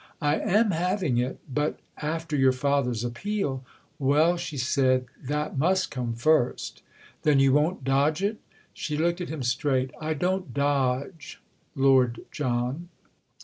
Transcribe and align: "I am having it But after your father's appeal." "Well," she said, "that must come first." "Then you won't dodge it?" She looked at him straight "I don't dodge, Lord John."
"I 0.23 0.39
am 0.39 0.71
having 0.71 1.19
it 1.19 1.41
But 1.47 1.79
after 1.97 2.35
your 2.35 2.53
father's 2.53 3.03
appeal." 3.03 3.63
"Well," 3.99 4.35
she 4.35 4.57
said, 4.57 5.05
"that 5.23 5.59
must 5.59 5.91
come 5.91 6.13
first." 6.15 6.81
"Then 7.21 7.39
you 7.39 7.53
won't 7.53 7.83
dodge 7.83 8.23
it?" 8.23 8.39
She 8.73 8.97
looked 8.97 9.21
at 9.21 9.29
him 9.29 9.43
straight 9.43 9.91
"I 10.01 10.15
don't 10.15 10.55
dodge, 10.55 11.39
Lord 11.75 12.21
John." 12.31 12.89